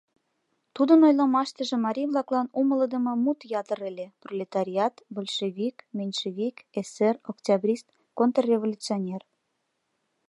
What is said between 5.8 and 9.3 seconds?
меньшевик, эсер, октябрист, контрреволюционер.